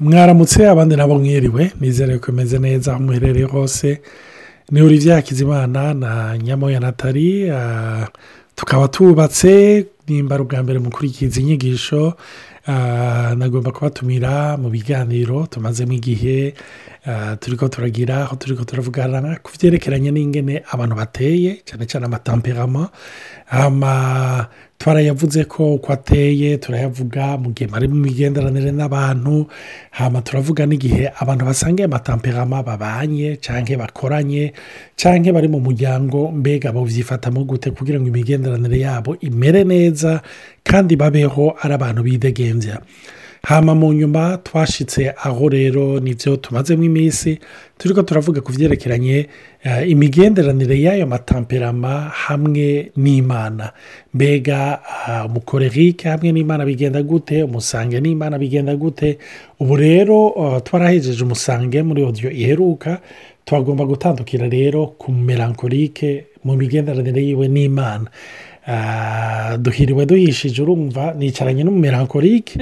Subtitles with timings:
[0.00, 4.00] mwaramutse abandi nabo mwiriwe nizere ko imeze neza aho muherereye hose.
[4.70, 7.52] Ni Olivier Hakizimana na nyamoya natali
[8.54, 12.14] tukaba tubatse nimba ubwa mbere mukurikiza inyigisho
[13.36, 16.54] nagomba kubatumira mu biganiro tumazemo igihe
[17.40, 22.88] turi ko turagira aho turi ko turavugana ku byerekeranye n'ingene abantu bateye cyane cyane amatamperama
[24.78, 29.46] twarayavuze ko uko ateye turayavuga mu gihe bari mu migenderanire n'abantu
[29.90, 34.52] hama turavuga n'igihe abantu basangiye amatamperama babanye cyangwa bakoranye
[34.96, 40.22] cyangwa bari mu muryango mbega bawubyifatamo gute kugira ngo imigenderanire yabo imere neza
[40.62, 42.78] kandi babeho ari abantu bidegembya.
[43.42, 47.38] Hama mu nyuma twashyitse aho rero ni byo tumazemo iminsi
[47.78, 49.26] turi ko turavuga ku byerekeranye
[49.86, 53.72] imigenderanire y'ayo matamperama hamwe n'imana.
[54.14, 54.80] Mbega
[55.26, 59.18] umukorerike hamwe n'imana bigenda gute umusange n'imana bigenda gute?
[59.60, 63.00] Ubu rero twarahejeje umusange muri odiyo iheruka
[63.44, 68.10] twagomba gutandukira rero ku melankorike mu migenderanire yiwe n'imana.
[69.58, 72.58] Duhiriwe duhishije urumva nicaranye n'umumerankorike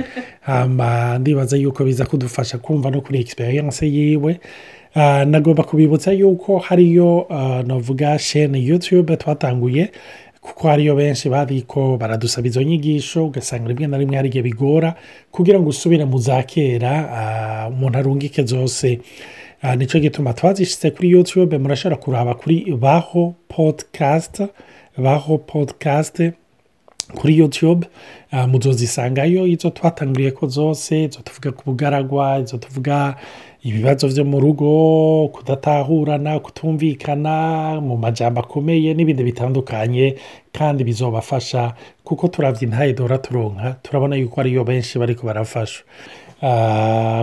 [1.21, 4.41] ndibaza yuko biza kudufasha kumva no kuri egisperiyanse yiwe.
[5.27, 7.27] Nagomba kubibutsa yuko hariyo
[7.67, 9.91] navuga shene yutube twatanguye
[10.41, 14.95] kuko hariyo benshi bari ko baradusaba izo nyigisho ugasanga rimwe na rimwe hari igihe bigora
[15.31, 16.93] kugira ngo usubire mu za kera
[17.69, 19.01] umuntu arungike zose.
[19.77, 24.47] Nicyo gituma twazishyize kuri yutube murashobora kuraba kuri baho podikasti
[24.99, 26.33] baho podikasti
[27.15, 27.87] kuri yutube
[28.49, 33.15] muzozisangayo izo twatanguriye ko zose izo tuvuga ku bugaragwa izo tuvuga
[33.63, 37.35] ibibazo byo mu rugo kudatahurana kutumvikana
[37.81, 40.15] mu majyamba akomeye n'ibindi bitandukanye
[40.53, 45.83] kandi bizobafasha kuko turabya intaye dora turonka turabona yuko ariyo benshi bari barafasha.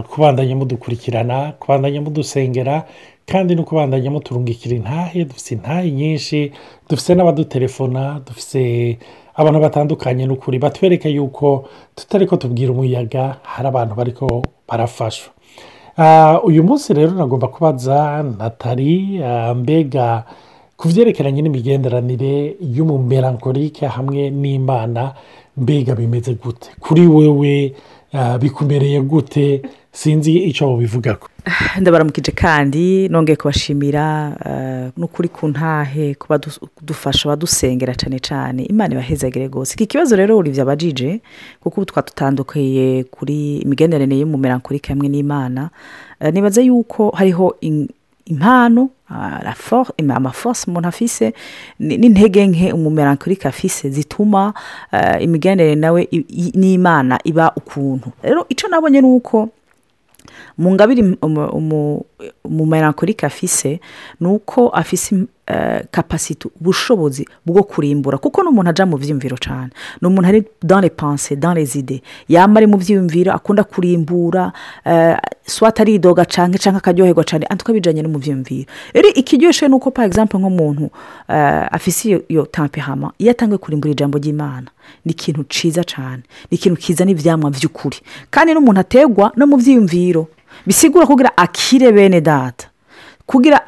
[0.09, 2.83] Kubandanya mudukurikirana kubandanya mudusengera
[3.25, 6.51] kandi no kubandanya muturungikira intahe dufite intahe nyinshi
[6.89, 8.97] dufite n'abadutelefona dufite
[9.35, 11.65] abantu batandukanye n'ukuri batwereka yuko
[11.95, 15.31] tutari ko tubwira umuyaga hari abantu bari ko barafashwa
[16.43, 19.21] uyu munsi rero nagomba kubaza natali
[19.55, 20.23] mbega
[20.77, 25.13] ku byerekeranye n'imigenderanire y'umumerankorike hamwe n'imana
[25.57, 26.69] mbega bimeze gute?
[26.81, 27.73] Kuri wewe
[28.41, 29.61] bikumereye gute?
[29.91, 31.27] Sinzi icyo bubivuga ko
[31.81, 34.03] ndabaramukije kandi nongeye kubashimira
[34.97, 36.39] n'ukuri ku ntahe kuba
[36.81, 39.73] dufasha abadusengera cyane cyane imana ibahezagire rwose.
[39.75, 41.19] Iki kibazo rero uri byabajije
[41.59, 45.69] kuko ubu twatutandukanye kuri imigenderanire y'umumerankorike hamwe n'imana.
[46.31, 47.55] Nibaza yuko hariho
[48.25, 48.89] impano
[50.15, 51.33] amaforce umuntu afise
[51.79, 54.53] n'intege nke umumerankorike afise zituma
[55.19, 56.07] imigenderanire nawe
[56.55, 58.07] n'imana iba ukuntu.
[58.23, 59.49] Rero icyo nabonye ni uko
[60.57, 61.01] mu ngabire
[62.43, 63.79] umumerankorike afise
[64.19, 65.15] ni uko afise
[65.91, 68.17] kapasite ubushobozi bwo kurimbura.
[68.17, 69.69] Kuko ni umuntu ajya mu byiyumviro cyane
[70.01, 74.51] ni umuntu ari dans panse dans les ide yaba ari mu byiyumviro akunda kurimbura
[75.45, 79.91] swata aridoga cyane cyangwa akaryoherwa cyane ariko bijyanye no mu byiyumviro rero ikiryoshye ni uko
[79.91, 80.89] pa egisampu nk'umuntu
[81.71, 84.71] afise iyo tampehama iyo atangiye kurimbura ijambo ry'imana
[85.05, 87.97] ni ikintu cyiza cyane ni ikintu kizana ibyamwa by'ukuri
[88.31, 90.27] kandi n'umuntu ategwa no mu byiyumviro
[90.65, 92.67] bisigura kugira akire bene data.
[93.25, 93.61] Kugira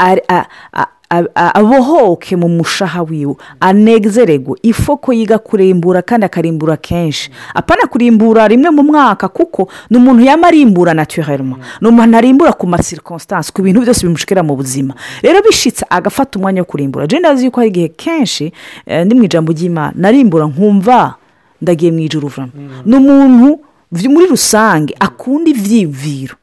[1.35, 3.35] abohoke mu mushaha wiwe.
[3.59, 7.29] Anezererwe ifoko yiga kurimbura kandi akarimbura kenshi.
[7.53, 11.61] Apana kurimbura rimwe mu mwaka kuko ni umuntu yaba arimbura naturellement.
[11.81, 14.93] Ni umuntu arimbura ku masirikonsitansi ku bintu byose bimushikira mu buzima.
[15.21, 17.07] Rero bishitse agafata umwanya wo kurimbura.
[17.07, 18.51] Jenda azi yuko hari igihe kenshi
[19.05, 21.15] ndi mu ijambo ry'imana narimbura nkumva
[21.61, 22.47] ndagiye mu ijoro vuba
[22.85, 23.59] ni umuntu
[24.09, 26.35] muri rusange akunda ibyiyumviro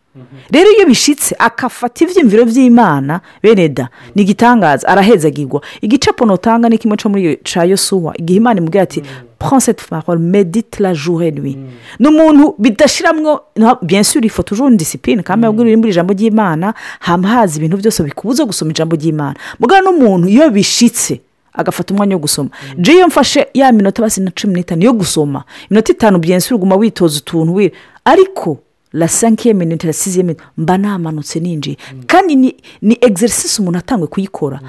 [0.50, 6.96] rero iyo bishyitse akafata ibyiyumviro by'imana bene da ni igitangaza arahezagirwa igicapo notanga ni kimwe
[6.96, 9.02] cyo muri cya yosuwa igihe imana imubwira ati
[9.38, 11.56] ponsete parole medite la joure lui
[11.98, 13.40] ni umuntu bidashiramwo
[13.82, 18.44] bensuri ifoto ujuru disipurine kandi yabwira uri muri ijambo ry'imana haba haza ibintu byose bikubuza
[18.44, 19.34] gusoma ijambo ry'imana.
[19.60, 21.20] Mugana n'umuntu iyo bishyitse
[21.52, 22.50] agafata umwanya wo gusoma.
[22.78, 27.18] Iyo mfashe ya minota basi na cumi n'itanu yo gusoma iminota itanu byensuri uguma witoza
[27.18, 27.70] utuntu
[28.04, 28.58] ariko
[28.92, 34.06] la sankiye minute la siziye minute mba namanutse ninjiye kandi ni ni egiserisisi umuntu atangwe
[34.06, 34.60] kuyikora.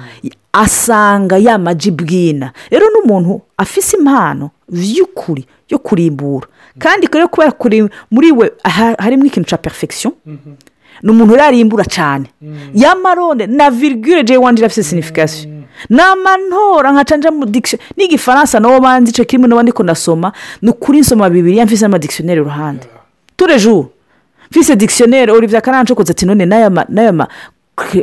[0.52, 2.52] Asanga yamaji bwina.
[2.70, 6.46] Rero n'umuntu afise impano y'ukuri yo kurimbura.
[6.78, 8.50] Kandi rero kubera kuri muri we
[8.98, 10.12] harimo ikintu cya perfection.
[11.02, 12.26] Ni umuntu urarimbura cyane
[12.74, 15.50] y'amaronde na virigure je wanje irafite sinifikasiyo
[15.90, 20.32] ni amantora nkaca mu dikisho n'igifaransa nabo banzi icyo kirimo n'abandi ko ndasoma
[20.62, 22.86] ni ukuri nsoma bibiri mfise n'amadikisiyoneri iruhande.
[23.36, 23.90] Turejuru
[24.54, 27.26] fise dictionnaire olivier akarancokoza ati none n'aya n'aya ma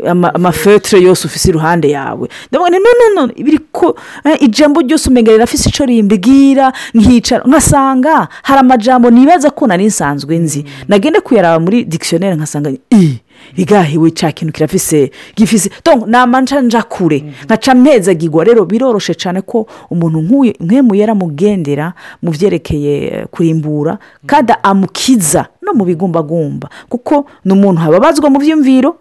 [0.10, 2.28] ama- amafetere yose ufise iruhande yawe.
[2.52, 3.96] Ndavuga nti no no no biri ko
[4.26, 10.38] eh, ijambo ryose umenga rirafise ico rimbwira nkicara nkasanga hari amajambo nibaza ko nari nsanzwe
[10.38, 10.66] nzi.
[10.88, 13.20] Nagende kuyaraba muri dictionnaire nkasanga i
[13.58, 17.24] rigahiwe cya kintu kirafise gifise donc nama nca nja kure.
[17.46, 20.54] Nkaca mpezagirwa rero biroroshe cyane ko umuntu nk'uyu
[20.96, 26.70] yaramugendera mu byerekeye eh, kurimbura kandi amukiza no mu bigumbagumba.
[26.90, 28.96] Kuko ni umuntu hababazwa mu byumviro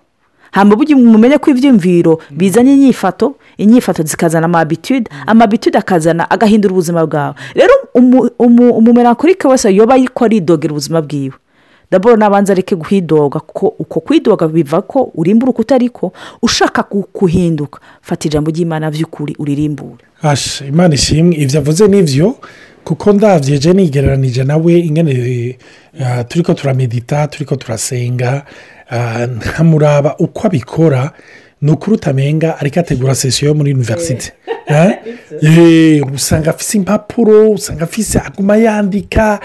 [0.51, 7.35] hamba mumenye ko ibyumviro bizanye inyifato inyifato zikazana amabitude amabitude akazana agahindura ubuzima bwawe.
[7.55, 11.35] Rero umu- umu- umumerankorike wese yoba ariko aridogera ubuzima bwiwe.
[11.91, 17.81] Daboro nabanza areke guhidoga kuko uko kwidoga biva ko urimbura uko utariko ushaka ku- kuhinduka.
[18.03, 20.05] Fata ijambo ry'imana by'ukuri uririmbure.
[20.69, 22.35] Imana ishimwe ibyo avuze ni byo
[22.85, 28.45] kuko ndabyeje nigereranije nawe ingene eh, turi ko turamedita turi ko turasenga
[28.91, 31.13] ah, nkamuraba uko abikora
[31.63, 34.33] ni ukuri utamenga ariko ategura sesiyo yo muri univerisite
[35.43, 39.41] Eh, usanga afise impapuro usanga afise aguma yandika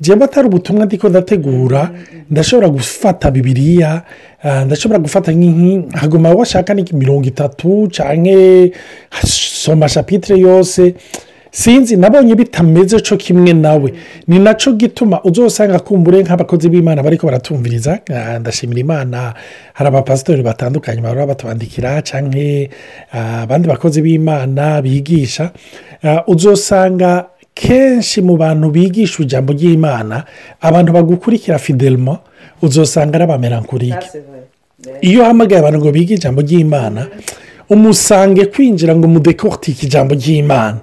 [0.00, 1.90] njyewe atari ubutumwa ndiko ndategura
[2.30, 4.02] ndashobora gufata bibiriya
[4.42, 8.68] ah, ndashobora gufata nk'inki haguma washaka ni mirongo itatu cyangwa
[9.24, 10.94] soma shapitire yose.
[11.50, 13.92] Sinzi nabonye bitameze cyo kimwe nawe.
[14.28, 17.98] Ni na cyo gituma uzosanga kumbure nk'abakozi b'imana bariko baratumviriza.
[18.14, 19.34] Ah, ndashimira imana.
[19.72, 22.68] Hari abapasitori batandukanye bahora batwandikira cyangwa
[23.12, 25.50] ah, abandi bakozi b'imana bigisha.
[26.04, 27.26] Ah, uzosanga
[27.58, 30.16] kenshi mu bantu bigisha ijambo ry'imana
[30.60, 32.18] abantu bagukurikira fidelmo
[32.62, 34.08] uzosanga ari abamerankurike
[35.02, 37.06] iyo uhamagaye abantu ngo bige ijambo ry'imana
[37.70, 40.78] umusange kwinjira ngo mudekortike ijambo ry'imana.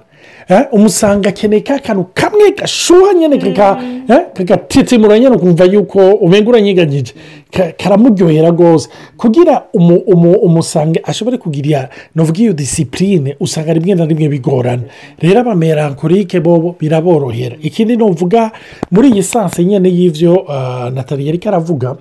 [0.72, 3.78] Umusanga akeneye ka kantu kamwe gashuha nyine kaka-
[4.08, 7.14] eh, kagatetsemura nyine ukumva yuko umenga uranyeganyije
[7.50, 8.88] Ka- karamuryohera rwose.
[9.16, 14.82] Kugira umu- umu- umusange ashobore kugira novuga iyo disipurine usanga rimwe na rimwe bigorana.
[15.18, 17.56] Rero abamerankorike bo biraborohera.
[17.62, 18.50] Ikindi nuvuga
[18.90, 21.96] muri iyi sanse nyine y'ibyo ah, natali yari karavuga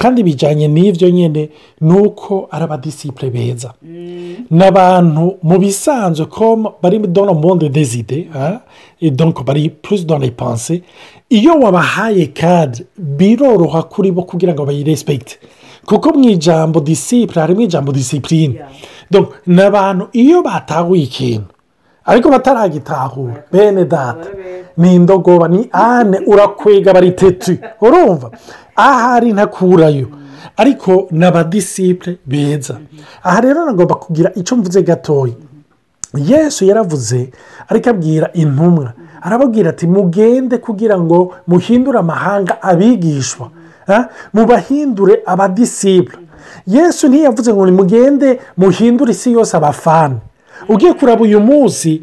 [0.00, 1.48] kandi bijyanye n'ibyo nyine
[1.80, 3.74] ni uko ari abadisipure beza.
[4.50, 8.60] Ni abantu mu bisanzwe ko bari le monde des idées hein,
[9.02, 9.72] et donc bari
[10.06, 10.82] dans les pensées
[11.30, 15.38] iyo wabahaye cadre biroroha kuri bo kugira ngo bayirespekite
[15.86, 18.60] kuko mu ijambo disipure harimo ijambo disipurine
[19.46, 21.52] ni abantu iyo batahuye ikintu
[22.04, 24.28] ariko bataragitahura bene data
[24.76, 27.56] ni indogoba ni ane urakwega baritetu
[27.86, 28.30] urumva?
[28.78, 30.06] Ahari ntakurayo
[30.56, 32.78] ariko ni abadisipure beza.
[33.22, 35.34] Aha rero nagomba kugira icyo mvuze gatoya
[36.14, 37.30] yesu yaravuze
[37.68, 38.92] ariko abwira intumwa.
[39.22, 43.50] Arababwira ati mugende kugira ngo muhindure amahanga abigishwa
[44.34, 46.18] mubahindure abadisipure
[46.66, 50.16] yesu ntiyavuze ngo nimugende muhindure isi yose abafana.
[50.68, 52.02] Ugiye kuraba uyu munsi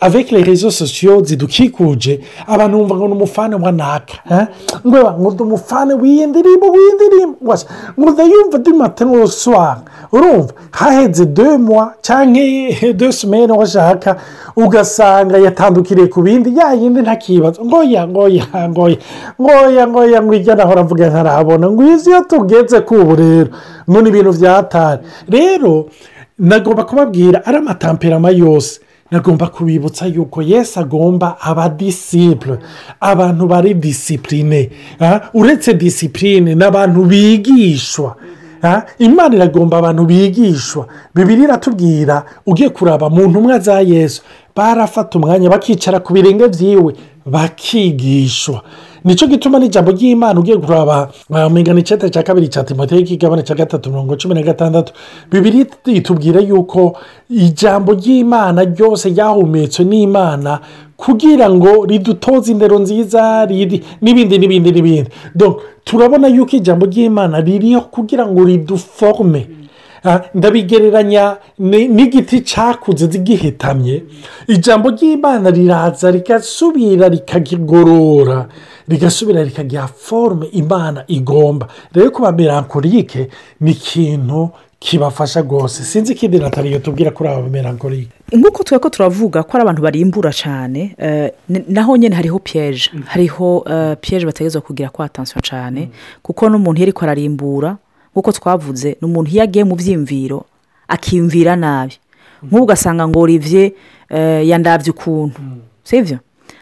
[0.00, 4.48] avec les réseaux sociaux zidukikuje abantu bumva ngo ni umufana wa naka
[4.86, 7.54] ngo ndi umufana w'iyi ndirimbo w'iyi ndirimbo
[8.00, 9.76] ngo ndayumva du matin au soir.
[10.12, 12.42] Urumva haheze deux mois cyangwa
[12.92, 14.16] deux semaines washaka
[14.56, 17.64] ugasanga yatandukiriye ku bindi ya yindi ntakibazo.
[17.64, 18.96] Ngoya ngoya ngoya
[19.40, 23.48] ngoya ngoya ngo ijya naho aravuga ntarabona ngo izi iyo tugeze kubu rero
[23.90, 25.02] ngo ni ibintu byatari.
[25.28, 25.86] Rero
[26.38, 28.80] nagomba kubabwira ari amatamperama yose.
[29.14, 32.58] Nagomba kubibutsa yuko yesu agomba abadisipure
[33.00, 34.70] abantu bari disipurine
[35.34, 38.16] uretse disipurine ni abantu bigishwa
[38.98, 40.86] imana iragomba abantu bigishwa.
[41.14, 44.22] Bibiri iratubwira ugiye kuraba mu ntumwa za yesu
[44.56, 46.94] barafata umwanya bakicara ku birenge byiwe
[47.26, 48.62] bakigishwa.
[49.04, 51.10] Ni cyo gituma n'ijambo ry'imana ugiye kuraba
[51.50, 54.92] mengana icyenda cya kabiri cya timoteyo k'igabane cya gatatu mirongo cumi na gatandatu.
[55.30, 56.96] Bibiri itubwira yuko
[57.30, 60.60] ijambo ry'imana ryose ryahumetswe n'imana
[60.96, 63.46] kugira ngo ridutoze indero nziza
[64.00, 65.10] n'ibindi n'ibindi n'ibindi.
[65.84, 69.40] Turabona yuko ijambo ry'imana ririho kugira ngo riduforme.
[69.40, 69.63] Ah,
[70.34, 74.02] ndabigereranya ni- n'igiti cyakuze gihetamye
[74.48, 78.48] ijambo ry'imana riraza rigasubira rikagigorora
[78.88, 83.28] rigasubira rikagira forume imana igomba rero kuba merankorike
[83.60, 89.42] ni ikintu kibafasha rwose sinzi ikindi nataliyo tubwira kuri aba merankorike nk'uko tuba ko turavuga
[89.42, 91.32] ko ari abantu barimbura cyane eh,
[91.68, 95.88] naho nyine hariho piyeje hariho eh, piyeje bategereza kugira ko atansiyo cyane
[96.22, 97.76] kuko n'umuntu iyo ariko ararimbura
[98.14, 100.44] nk'uko twavuze ni umuntu iyo agiye mu byiyumviro
[100.88, 101.98] akiyumvira nabi.
[102.42, 103.72] Nk'ubu ugasanga ngo olivier
[104.10, 105.40] eh, yandabye ukuntu.
[105.84, 106.18] Sibyo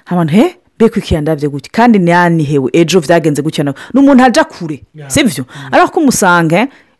[0.07, 1.71] abantu he mbega iki yandabye gutya?
[1.73, 4.83] Kandi ntiyanihewe ejo byagenze gutya nawe ni umuntu ajya kure.
[5.09, 6.01] Si byo ariko ko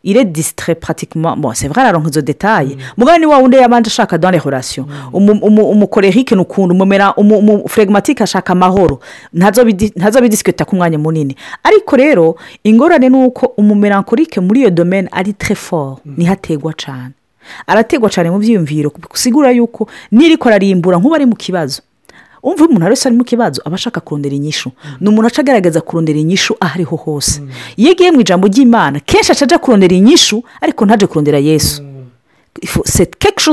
[0.03, 3.87] umusange ire disitire pratikima bon c'est vrai araronka izo detaye mugabo ni wa wundi yabanje
[3.87, 4.85] ashaka dans les relations.
[5.13, 8.99] Umukorerike ni ukuntu umumera umufuregimatike ashaka amahoro
[9.33, 11.35] ntazo bidisikita ku mwanya munini.
[11.63, 15.99] Ariko rero ingorane ni uko umumerankorike muri iyo domene ari tre fort.
[16.05, 17.13] Niho ategwa cyane
[17.67, 21.81] arategwa cyane mu byiyumviro bisigura yuko niriko ararimbura nk'ubu ari mu kibazo.
[22.43, 24.71] Umva umuntu wese ari mu kibazo aba ashaka kurondera inyishu.
[24.99, 27.41] Ni umuntu aca agaragaza kurondera inyishu aho ariho hose.
[27.77, 31.81] Iyo agiye mu ijambo ry'imana kenshi aca ajya kurondera inyishu ariko ntaje kurondera yesu.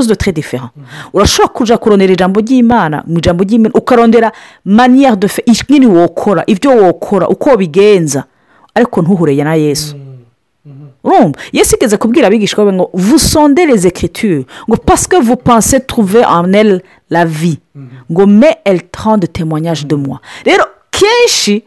[0.07, 0.69] De très différent.
[1.13, 4.31] Urashobora kujya kurondera ijambo ry'imana mu ijambo ry'imana ukarondera
[4.65, 8.23] maniyeri de fe nyine wokora ibyo wokora uko wabigenza.
[8.75, 9.95] Ariko ntuhure na yesu.
[11.03, 11.39] Urumva?
[11.51, 17.59] Yesu igeze kubwira abigishwa be ngo vusondereze ekritire ngo pasike vupanse tuve anel la vi
[18.11, 20.17] ngo me elitrande temonyage de moi.
[20.45, 21.63] Rero kenshi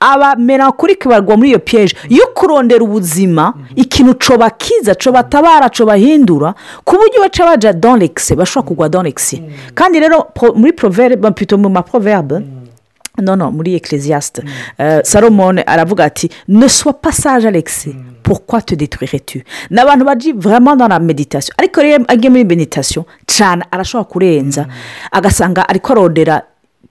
[0.00, 7.44] abamerankorike barwa muri iyo piyeje yo kurondera ubuzima ikintu cobakiza cobatabara cobahindura ku buryo baca
[7.44, 9.40] baja l'excès bashobora kugwa l'excès.
[9.74, 12.40] Kandi rero muri proverbe pito mu maproverbe
[13.20, 14.42] nono muri ekeresiyasite
[15.04, 20.32] salomone aravuga ati ne sois pas sage alexi pourquoi te détruire tu ni abantu baji
[20.32, 24.66] vraiment dans la meditation ariko rero agiye muri meditation cyane arashobora kurenza
[25.12, 25.64] agasanga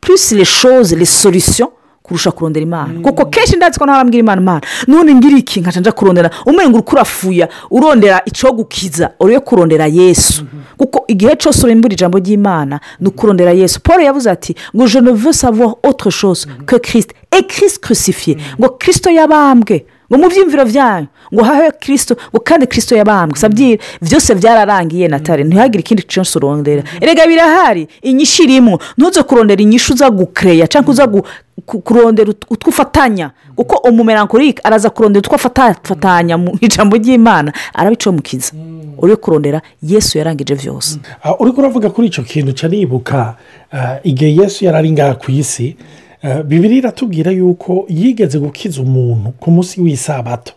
[0.02, 1.72] plus les choses les solutions
[2.10, 3.00] kurusha kurondera imana.
[3.06, 6.30] Kuko kenshi ndazi ko ntabambwira imana imana none ngira iki nkaca njya kurondera?
[6.46, 8.22] Umenya ngo urafuya urondera
[8.54, 10.44] gukiza uriyo kurondera yesu.
[10.78, 13.80] Kuko igihe cyose urimbura ijambo ry'imana ni ukurondera yesu.
[13.82, 18.38] Paul yavuze ati ngo je ne veux savoir autre chose que kirisite et kirisite crucifié.
[18.60, 19.86] Ngo kirisito yabambwe.
[20.10, 23.38] Ngo mu byiyumviro byanyu ngo hahe kirisito ngo kandi kirisito yabambwe.
[23.40, 29.94] Sabyire byose byararangiye natale ntihagire ikindi cyose urondera erega birahari inyishu irimo ntuze kurondera inyishu
[29.94, 31.06] uza gukereya cyangwa uza
[31.66, 33.32] kurondera utwo ufatanya.
[33.56, 38.52] Kuko umumerankorike araza kurondera utwo afatanya mu ijambo ry'imana arabicomukiza
[38.98, 41.00] uri kurondera yesu yarangije byose
[41.40, 43.36] uri kuravuga kuri icyo kintu cyaribuka
[44.04, 45.76] igihe yesu yari ari ngaha ku isi
[46.46, 50.54] bibiri iratubwira yuko yigeze gukiza umuntu ku munsi w'isabato.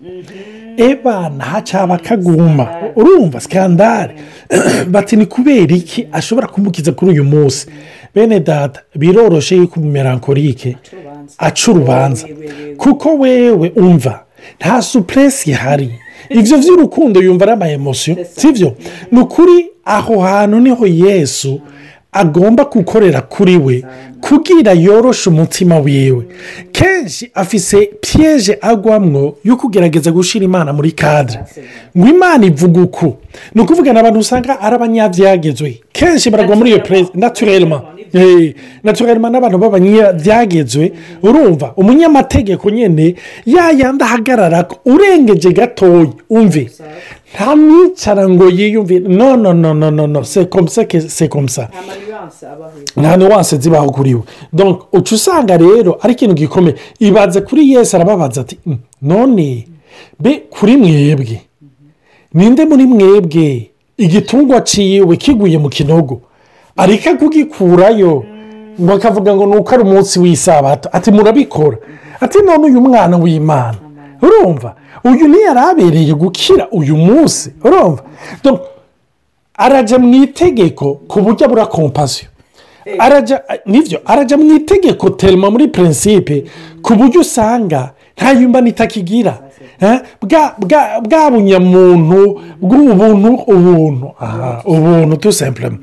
[0.76, 4.14] Eba ntacaba akaguma urumva sikandare
[4.92, 7.66] bati ni kubera iki ashobora kumukiza kuri uyu munsi?
[8.14, 10.76] Bene data biroroshye yuko umumerankorike
[11.38, 12.26] aca urubanza.
[12.76, 14.24] Kuko wewe umva
[14.60, 15.90] nta supuresi ihari.
[16.30, 18.74] Ibyo by'urukundo yumva ari amayemosiyo si byo
[19.12, 21.60] ni ukuri aho hantu ni ho yesu
[22.12, 23.84] agomba gukorera kuri we.
[24.26, 26.24] Kugira yoroshe umutima wiwe.
[26.72, 31.40] Kenshi afise piyeje agwamwo yo kugerageza gushyira imana muri kadire
[31.98, 33.16] ngo imana ivuga uku.
[33.54, 37.82] Ni ukuvuga abantu usanga ari abanyabyagezwe kenshi baragwa muri iyo perezida naturelma
[38.84, 43.14] naturelma n'abantu b'abanyabyagezwe urumva umunyamategeko nyine
[43.46, 46.70] yayandi ahagarara urengeje gatoya umve.
[47.34, 50.24] Nta mwicara ngo yiyumve no no no no no no.
[50.24, 51.68] Sekomsa sekomsa
[52.96, 54.22] nta nuwanse zibaho kuri we
[54.92, 56.74] uca usanga rero ari ikintu gikomeye.
[56.98, 58.58] Ibanze kuri yesi arababaza ati
[59.02, 59.68] none
[60.20, 61.40] be kuri mwebwe
[62.34, 66.20] ninde muri mwebwe igitungwa ciwe kiguye mu kinogo?
[66.76, 68.24] Ariko kugikurayo.
[68.80, 70.88] Ngo akavuga ngo ni uko ari umunsi w'isabato.
[70.92, 71.76] Ati murabikora.
[72.20, 73.78] Ati none uyu mwana w'imana.
[74.22, 74.74] Urumva?
[75.04, 77.52] Uyu ntiyari abereye gukira uyu munsi.
[77.64, 78.02] Urumva?
[79.54, 82.28] Arajya mu itegeko ku buryo abura kompasiyo
[83.66, 86.44] ni byo arajya mu itegeko terima muri prinsipe
[86.82, 89.38] ku buryo usanga nta yumba nitakigira
[91.04, 94.06] bwa bunyamuntu bw'ubuntu ubuntu
[94.64, 95.16] ubuntu.
[95.16, 95.78] Tu sempurema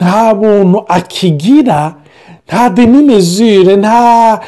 [0.00, 1.94] nta buntu akigira
[2.46, 4.40] nta denimezire nta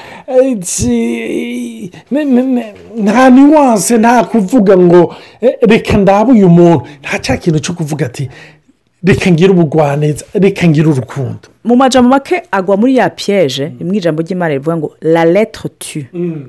[3.00, 5.14] nta niwanse nta kuvuga ngo
[5.62, 6.86] reka ndabe uyu muntu.
[7.02, 8.28] Nta cya kintu cyo kuvuga ati
[9.04, 11.48] reka ngire ubugwaneza reka ngire urukundo.
[11.64, 16.04] Mu majambo make agwa muri ya piyeje imwe ijambo ry'imana rivuga ngo la lettre tu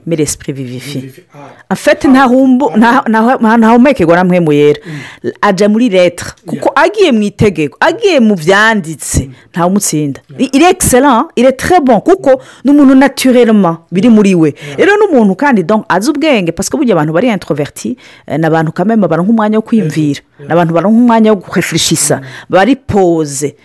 [0.06, 1.12] mere esprit vivifi
[1.70, 4.80] afite ntahumekerwa na mpemu yera
[5.42, 6.28] ajya muri lettre.
[6.46, 11.52] Kuko agiye mu itegeko agiye mu byanditse ntawumutsinda iri ekisera iri
[11.84, 12.02] bon.
[12.02, 14.54] Kuko ni umuntu naturelema biri muri we.
[14.78, 17.98] Rero n'umuntu kandi azi ubwenge pasike burya abantu bari introverti
[18.38, 23.56] ni abantu kameme baronka umwanya wo kwiyumvira ni abantu baronka umwanya wo guhefurishisa bari poze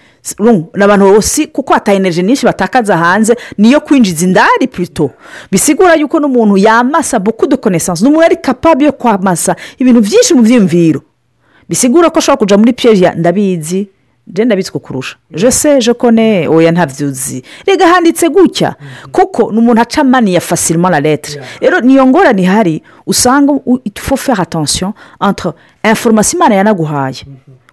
[0.75, 5.11] ni abantu bose kuko hatayeneje nyinshi batakaza hanze niyo kwinjiza indari purito
[5.51, 10.35] bisigura yuko n'umuntu yamasa buku de konesansi ni umuntu ari kapabi yo kwamasa ibintu byinshi
[10.35, 11.01] mu byiyumviro
[11.69, 13.89] bisigura ko ashobora kujya muri piyeje ndabizi.
[14.33, 18.75] Genda bitswe kurusha jose je kone oya ntabyuzi rega handitse gutya
[19.13, 23.53] kuko ni umuntu aca mani ya fasirima la letre rero niyo ngorane ihari usanga
[23.97, 25.53] fo faire attention entre
[25.85, 27.25] inforomasiyo imana yanaguhaye.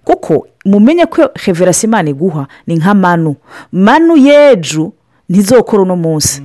[0.06, 3.34] Kuko mumenye ko reverasi imana iguha ni nka manu.
[3.72, 4.92] Manu y'ejo
[5.28, 6.42] ntizokora uno munsi.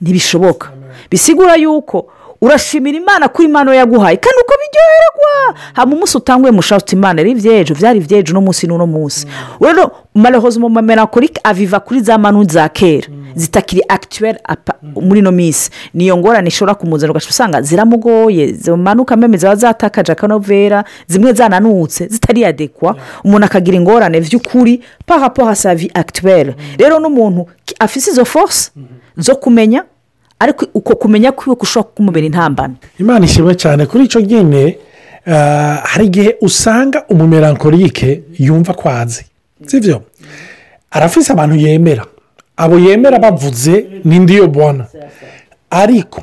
[0.00, 0.72] Ntibishoboka.
[1.10, 2.06] Bisigura yuko
[2.40, 4.16] urashimira imana ko imana yaguhaye.
[4.16, 8.86] Kandi uko biryoherwa haba umunsi utanguye mushati imana ari iby'ejo byari iby'ejo uno munsi n'uno
[8.86, 9.26] munsi.
[9.60, 13.08] Rero marehoze mu mamerakorike aviva kuri za manu za kera.
[13.34, 14.38] Zitakiri akituweri
[15.00, 15.70] muri ino minsi.
[15.94, 18.52] Niyo ngorane ishobora kumuzana ugaca usanga ziramugoye.
[18.52, 22.96] Zimanuka meme ziba zatakaje akanovera zimwe zananutse zitari adekwa.
[23.24, 27.46] Umuntu akagira ingorane by'ukuri parapo hasavi akituweri rero n'umuntu
[27.78, 28.70] afite izo force
[29.16, 29.84] zo kumenya
[30.42, 34.76] ariko uko kumenya ko ushobora kumubera intambane imana ishimwe cyane kuri icyo nyine
[35.90, 39.24] hari igihe usanga umumerankorike yumva ko azi
[39.66, 40.02] sibyo
[40.90, 42.04] arafise abantu yemera
[42.56, 44.84] abo yemera bavuze n'indi yo bona.
[45.70, 46.20] Ariko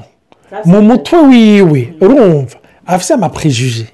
[0.65, 3.85] mu mutwe wiwe urumva afite amaprejuje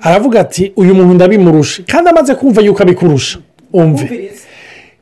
[0.00, 3.38] aravuga ati uyu muntu ndabimurusha kandi amaze kumva yuko abikurusha
[3.72, 4.30] umve.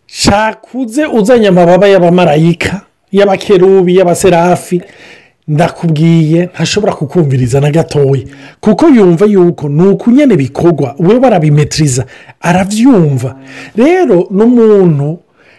[0.07, 2.81] Shakuze uzanye amababa y'abamarayika
[3.18, 4.76] y'abakerubi y'abaserafi
[5.49, 8.23] ndakubwiye ntashobora kukumviriza na gatoya
[8.61, 12.06] kuko yumva yuko ni uku nyine bikorwa we barabimetiriza
[12.40, 13.37] arabyumva
[13.76, 15.18] rero n'umuntu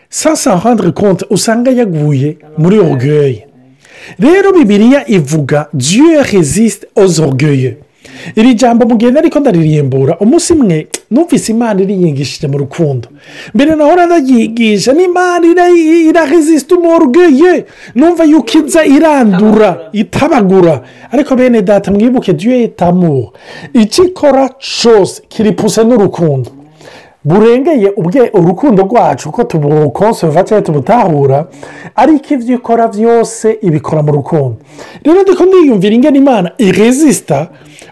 [0.09, 3.47] sasa handire konti usanga yaguye muri orugeye
[4.19, 7.75] rero bibiriya ivuga dieu resiste aux orgueilleux.
[8.35, 10.17] Iri jambo mugenda ariko ndaririmbura.
[10.19, 13.07] Umunsi umwe numvise imana iriyingishije mu rukundo.
[13.53, 15.45] Mbere naho ndayigisha n'imana
[16.09, 20.81] iraresisite umurugeye numva yuko iza irandura itabagura.
[21.11, 23.29] Ariko bene data mwibuke dieu etamu
[23.73, 26.49] icyo ikora cyose kiripuse n'urukundo.
[27.25, 27.91] Burengeye
[28.33, 31.47] urukundo rwacu ko tubukonsova cyangwa tubutahura
[31.95, 34.55] ariko ibyo ikora byose ibikora mu rukundo.
[35.03, 37.47] Rero ndiko ndiyumvira ingana imana iresisita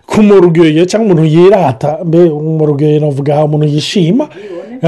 [0.05, 4.27] ku murugeye cyangwa umuntu yirata mbe umurugeye navuga umuntu yishima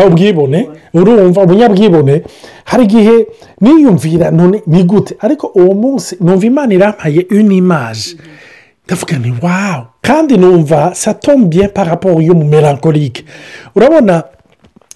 [0.07, 2.21] ubwibone urumva umunyabwibone
[2.65, 3.25] hari igihe
[3.61, 5.15] niyumvira none ni gute?
[5.19, 8.15] Ariko uwo munsi numva imana irampaye unimaje
[8.85, 13.23] ndavuga ni wawu kandi numva satombiye paraporo y'umumerankorike
[13.75, 14.23] urabona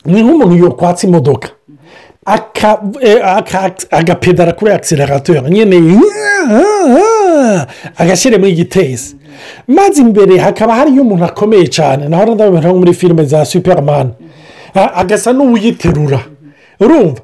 [0.10, 1.50] ni nk'umuntu yokwatsa imodoka.
[3.92, 6.00] Agapedara kuri akiserarateri nyine
[7.98, 9.16] agashyira muri gitezi.
[9.68, 14.12] Maze imbere hakaba hariyo umuntu akomeye cyane naho ndabona nko muri filime za superman.
[14.74, 16.20] Agasa n'uwuyiterura.
[16.80, 17.22] Urumva?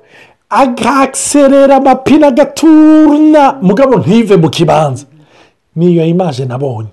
[0.49, 3.57] Agaserera amapine agaturna.
[3.61, 5.05] Mugabo ntive mu kibanza.
[5.75, 6.89] Niyo imaje nabonye.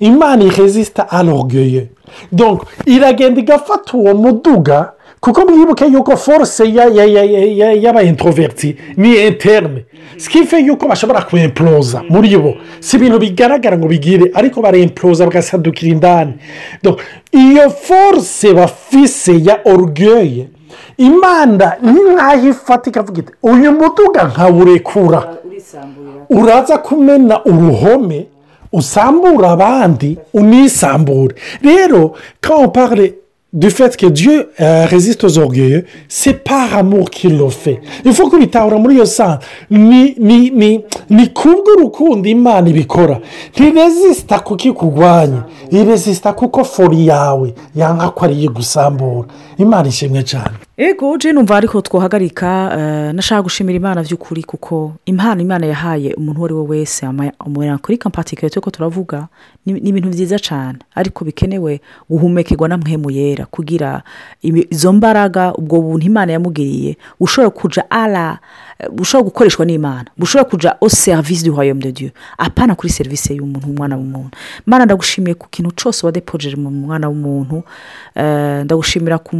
[0.00, 1.88] Imana iresisita arogeye
[2.86, 6.64] iragenda igafata uwo muduga kuko mwibuke yuko force
[7.82, 9.84] y'abayintroverti ni interne.
[10.16, 16.32] Sikife yuko bashobora kwemporoza muri bo si ibintu bigaragara ngo bigire ariko baremporoza bagasadukira indani.
[17.32, 20.48] Iyo force bafise ya orugeye
[20.98, 25.34] imana nk'aho ifata ikavuga iti uyu muduga nkawurekura
[26.30, 28.26] uraza kumena uruhome
[28.72, 31.34] usambura abandi unisambure.
[31.62, 33.14] Rero kawo pare
[33.52, 37.80] du fait que Dieu euh, résiste aux orgueilleux c'est par amour qu'il le fait.
[38.04, 39.38] Il faut kubitahura muri iyo saa
[39.70, 43.20] ni ni ni ni kubw'urukundo imana ibikora.
[43.54, 47.54] Ntirezisita kuko ikurwanya irezisita kuko fori yawe.
[47.76, 50.54] Yanga ko ariyo igusambura imana ishimwe cyane.
[50.76, 56.44] Ego jene numva ariko twahagarika nashaka gushimira imana by'ukuri kuko impano imana yahaye umuntu uwo
[56.46, 57.06] ari we wese
[57.82, 59.28] kuri kampatikare turi ko turavuga
[59.66, 60.78] ni ibintu byiza cyane.
[60.94, 64.02] Ariko bikenewe guhumekerwa na mwemu yera kugira
[64.42, 68.38] izo mbaraga ubwo buntu imana yamugiriye bushobora kujya ara
[68.92, 70.04] bushobora gukoreshwa n'imana.
[70.18, 72.10] Bushobora kujya o serivisi du royaume de dieu.
[72.38, 74.30] Apana kuri serivisi y'umuntu umwana w'umuntu.
[74.66, 77.62] Imana ndagushimiye ku kintu cyose wadepojeje mu mwana w'umuntu.
[78.64, 79.36] Ndagushimira ku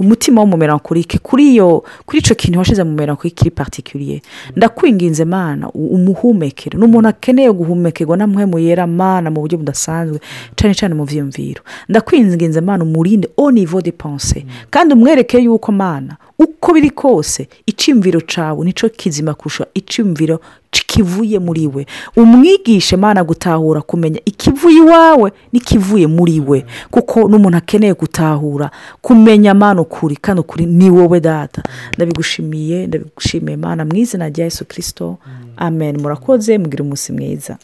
[0.00, 4.22] mutima w'umumerankorike kuri iyo kuri icyo kintu washyize mu merankorike iri patikiriye
[4.56, 10.20] ndakwinginze mana umuhumekere ni umuntu akeneye guhumekerwa na mwemu yera mana mu buryo budasanzwe
[10.56, 16.16] cyane cyane mu byiyumviro ndakwinginze mana umurinde o nivo de pense kandi umwereke yuko mana
[16.38, 21.86] uko biri kose icyumviro cyawe ni cyo kizima kurusha icyumviro kivuye muri we.
[22.16, 28.70] Umwigishe mana gutahura kumenya ikivuye iwawe n'ikivuye muri we kuko n'umuntu akeneye gutahura
[29.02, 31.62] kumenya mana ukuri kandi ukuri ni wowe data.
[31.96, 33.84] Ndabigushimiye ndabigushimiye mana.
[33.84, 35.18] Mu izina rya Yesu kirisito
[35.56, 36.00] amen.
[36.00, 37.56] Murakoze mugire umunsi mwiza.